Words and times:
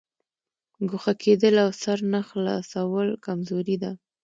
ګوښه 0.89 1.13
کېدل 1.23 1.55
او 1.63 1.69
سر 1.81 1.99
نه 2.13 2.21
خلاصول 2.29 3.07
کمزوري 3.25 3.75
ده. 3.83 3.91